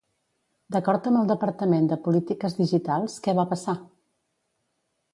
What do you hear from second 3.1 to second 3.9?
què va passar?